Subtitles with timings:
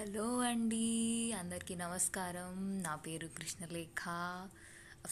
[0.00, 2.82] Hello అండి అందరికీ నమస్కారం.
[2.82, 4.08] నా పేరు కృష్ణలేఖ.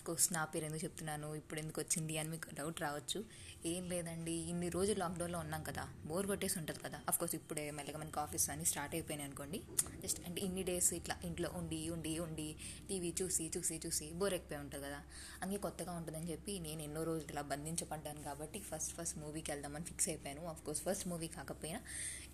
[0.07, 1.35] కోర్స్ నా పేరు ఎందుకు చెప్తున్నాను?
[1.35, 3.25] ఇప్పుడు ఎందుకు వచ్చింది అని మీకు డౌట్ రావచ్చు.
[3.67, 6.99] ఏం లేదండి ఇన్ని రోజులు లాక్డౌన్లో ఉన్నాం కదా బోర్ కొట్టేసి ఉంటుంది కదా.
[7.19, 9.59] కోర్స్ ఇప్పుడే మెల్లగా మనకి ఆఫీస్ అని స్టార్ట్ అయిపోయినాయి అనుకోండి.
[10.03, 12.57] జస్ట్ అంటే ఇన్ని డేస్ ఇట్లా ఇంట్లో ఉండి ఉండి ఉండి
[12.89, 15.01] టీవీ చూసి చూసి చూసి బోర్ ఎక్కిపోయి ఉంటుంది కదా.
[15.43, 20.09] అందుకే కొత్తగా ఉంటుందని చెప్పి నేను ఎన్నో రోజులు ఇలా బంధించబడ్డాను కాబట్టి ఫస్ట్ ఫస్ట్ మూవీకి వెళ్దామని ఫిక్స్
[20.09, 20.57] అయిపోయాను.
[20.65, 21.81] కోర్స్ ఫస్ట్ మూవీ కాకపోయినా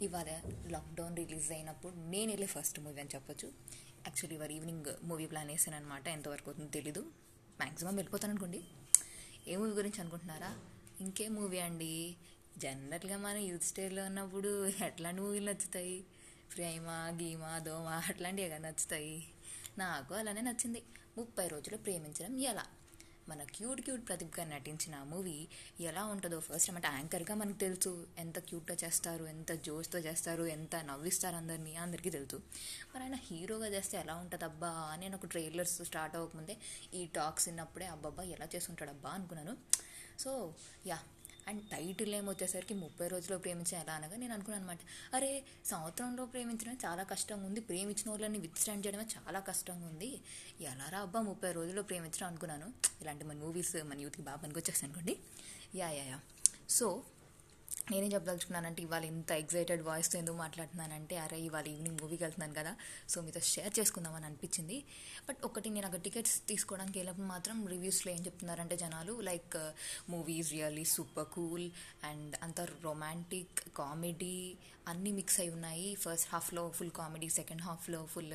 [0.02, 0.28] ఇవాళ
[0.76, 3.48] లాక్డౌన్ రిలీజ్ అయినప్పుడు నేను వెళ్ళే ఫస్ట్ మూవీ అని చెప్పొచ్చు.
[4.06, 7.04] యాక్చువల్లీ ఇవాళ ఈవినింగ్ మూవీ ప్లాన్ వేసాను అనమాట ఎంతవరకు అవుతుందో తెలీదు.
[7.60, 8.64] మ్యాక్సిమం వెళ్ళిపోతాను అనుకోండి
[9.48, 10.58] ఏ మూవీ గురించి అనుకుంటున్నారా?
[11.00, 12.16] ఇంకే మూవీ అండి.
[12.58, 16.04] జనరల్గా మన యూత్ స్టేజ్లో ఉన్నప్పుడు ఎట్లాంటి మూవీలు నచ్చుతాయి?
[16.54, 19.28] ప్రేమ గీమా దోమ అట్లాంటివి ఏదైనా నచ్చుతాయి?
[19.78, 20.82] నాకు అలానే నచ్చింది.
[21.18, 22.64] ముప్పై రోజులు ప్రేమించడం ఎలా?
[23.28, 25.48] మన క్యూట్ క్యూట్ ప్రదీప్ గారు నటించిన మూవీ
[25.80, 28.06] ఎలా ఉంటుందో ఫస్ట్ అంటే యాంకర్గా మనకు తెలుసు.
[28.18, 32.36] ఎంత క్యూట్గా చేస్తారు ఎంత జోష్తో చేస్తారు ఎంత నవ్విస్తారు అందరినీ అందరికీ తెలుసు.
[32.94, 36.56] మరి ఆయన హీరోగా చేస్తే ఎలా ఉంటుంది అబ్బా నేను ఒక ట్రైలర్స్ స్టార్ట్ అవ్వకముందే
[36.94, 39.56] ఈ టాక్స్ విన్నప్పుడే అబ్బాబ్బా ఎలా చేస్తుంటాడబ్బా అనుకున్నాను.
[40.18, 40.54] సో
[40.86, 40.98] యా
[41.48, 44.78] అండ్ టైటిల్ ఏమి వచ్చేసరికి ముప్పై రోజుల్లో ప్రేమించడం ఎలా అనగా నేను అనుకున్నాను అనమాట
[45.14, 47.60] అరే సంవత్సరంలో ప్రేమించడం చాలా కష్టంగా ఉంది.
[47.60, 50.20] ప్రేమించిన వాళ్ళని విత్స్టాండ్ చేయడమే చాలా కష్టంగా ఉంది.
[50.60, 52.72] ఎలా రా అబ్బా ముప్పై రోజుల్లో ప్రేమించడం అనుకున్నాను.
[53.00, 55.18] ఇలాంటి మన మూవీస్ మన యూత్కి బాగా పనికొచ్చేస్తాను అనుకోండి.
[55.74, 56.20] యా యా యా
[56.70, 57.02] సో
[57.90, 62.72] నేనేం చెప్పదలుచుకున్నానంటే ఇవాళ ఇంత ఎగ్జైటెడ్ వాయిస్తో ఎందుకు మాట్లాడుతున్నానంటే అరే ఇవాళ ఈవినింగ్ మూవీకి వెళ్తున్నాను కదా
[63.12, 64.84] సో మీతో షేర్ చేసుకుందామని అనిపించింది.
[65.28, 69.56] బట్ ఒకటి నేను అక్కడ టికెట్స్ తీసుకోవడానికి వెళ్ళినప్పుడు మాత్రం రివ్యూస్లో ఏం చెప్తున్నారంటే జనాలు like
[70.10, 71.66] movies really super cool
[72.10, 74.38] and అంత రొమాంటిక్ కామెడీ
[74.88, 75.94] అన్నీ మిక్స్ అయి ఉన్నాయి.
[75.94, 78.34] ఫస్ట్ హాఫ్లో ఫుల్ కామెడీ సెకండ్ హాఫ్లో ఫుల్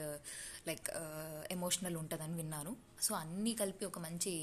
[0.70, 0.90] లైక్
[1.58, 2.74] ఎమోషనల్ ఉంటుందని విన్నాను.
[3.02, 4.36] సో అన్నీ కలిపి ఒక మంచి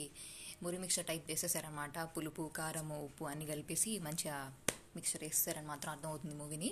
[0.63, 4.37] మురి మిక్సర్ టైప్ చేసేసారనమాట పులుపు కారం ఉప్పు అన్నీ కలిపేసి మంచిగా
[4.99, 6.71] మిక్చర్ వేస్తారని మాత్రం అర్థమవుతుంది మూవీని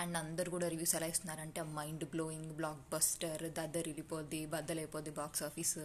[0.00, 5.78] అండ్ అందరు కూడా రివ్యూస్ ఎలా ఇస్తున్నారంటే మైండ్ బ్లోయింగ్ బ్లాక్ బస్టర్ దద్దరు వెళ్ళిపోద్ది బద్దలైపోద్ది బాక్స్ ఆఫీస్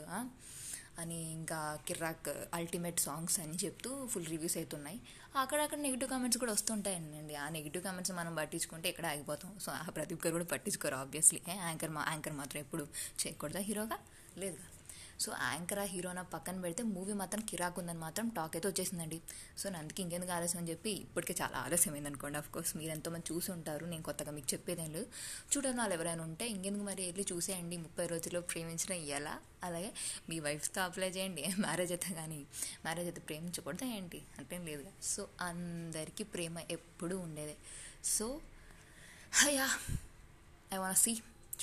[1.01, 1.57] అని ఇంకా
[1.87, 4.99] కిర్రాక్ అల్టిమేట్ సాంగ్స్ అని చెప్తూ ఫుల్ రివ్యూస్ అవుతున్నాయి
[5.41, 7.35] అక్కడక్కడ నెగిటివ్ కామెంట్స్ కూడా వస్తుంటాయండి.
[7.43, 9.51] ఆ నెగిటివ్ కామెంట్స్ మనం పట్టించుకుంటే ఇక్కడ ఆగిపోతాం.
[9.63, 12.85] సో ఆ ప్రతి ఒక్కరు కూడా పట్టించుకోరు ఆబ్వియస్లీ యాంకర్ మా యాంకర్ మాత్రం ఎప్పుడు
[13.23, 13.97] చేయకూడదా హీరోగా?
[14.43, 14.61] లేదు
[15.23, 19.17] సో యాంకర్ ఆ హీరోనా పక్కన పెడితే మూవీ మాత్రం కిరాక్ ఉందని మాత్రం టాక్ అయితే వచ్చేసిందండి.
[19.59, 23.49] సో నేను అందుకే ఇంకెందుకు ఆలస్యం అని చెప్పి ఇప్పటికే చాలా ఆలస్యమైంది అనుకోండి ఆఫ్కోర్స్ మీరు ఎంతోమంది చూసి
[23.57, 25.07] ఉంటారు నేను కొత్తగా మీకు చెప్పేదేం లేదు.
[25.51, 29.35] చూడని వాళ్ళు ఎవరైనా ఉంటే ఇంకెందుకు మరి వెళ్ళి చూసేయండి ముప్పై రోజుల్లో ప్రేమించడం ఎలా
[29.67, 29.91] అలాగే
[30.29, 32.39] మీ వైఫ్తో అప్లై చేయండి మ్యారేజ్ అయితే కానీ
[32.85, 34.19] మ్యారేజ్ అయితే ప్రేమించకూడదు ఏంటి?
[34.39, 37.55] అంటేం లేదు సో అందరికీ ప్రేమ ఎప్పుడూ ఉండేదే.
[38.15, 38.27] సో
[39.41, 39.67] హయా
[40.75, 41.13] ఐ వాంట్ సీ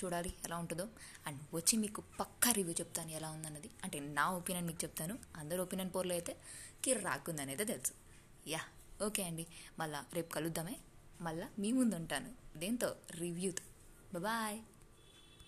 [0.05, 0.89] చూడాలి ఎలా ఉంటుందో.
[1.27, 3.71] అండ్ వచ్చి మీకు పక్కా రివ్యూ చెప్తాను ఎలా ఉందన్నది.
[3.85, 5.19] అంటే నా ఒపీనియన్ మీకు చెప్తాను.
[5.37, 6.37] అందరు ఒపీనియన్ పోర్లో అయితే
[6.85, 7.93] కిర్ రాకుందనేది తెలుసు.
[8.49, 8.61] యా
[9.07, 9.47] ఓకే అండి.
[9.79, 10.77] మళ్ళా రేపు కలుద్దామే.
[11.21, 12.97] మళ్ళీ మీ ముందు ఉంటాను దేంతో?
[13.11, 13.65] రివ్యూతో.
[14.21, 14.61] బాయ్.